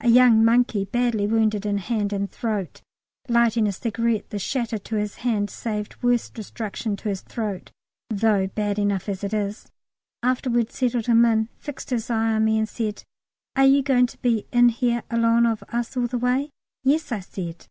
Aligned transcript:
A 0.00 0.08
young 0.08 0.42
monkey, 0.42 0.86
badly 0.86 1.26
wounded 1.26 1.66
in 1.66 1.76
hand 1.76 2.14
and 2.14 2.30
throat 2.30 2.80
(lighting 3.28 3.66
a 3.68 3.72
cigarette 3.72 4.30
the 4.30 4.38
shatter 4.38 4.78
to 4.78 4.94
his 4.96 5.16
hand 5.16 5.50
saved 5.50 6.02
worse 6.02 6.30
destruction 6.30 6.96
to 6.96 7.10
his 7.10 7.20
throat, 7.20 7.70
though 8.08 8.46
bad 8.46 8.78
enough 8.78 9.06
as 9.06 9.22
it 9.22 9.34
is), 9.34 9.70
after 10.22 10.48
we'd 10.48 10.72
settled 10.72 11.04
him 11.08 11.26
in, 11.26 11.50
fixed 11.58 11.90
his 11.90 12.08
eye 12.08 12.32
on 12.32 12.46
me 12.46 12.56
and 12.58 12.70
said, 12.70 13.04
"Are 13.54 13.66
you 13.66 13.82
going 13.82 14.06
to 14.06 14.16
be 14.22 14.46
in 14.50 14.70
here 14.70 15.02
along 15.10 15.44
of 15.44 15.62
us 15.68 15.94
all 15.94 16.06
the 16.06 16.16
way?" 16.16 16.48
"Yes," 16.82 17.12
I 17.12 17.20
said. 17.20 17.66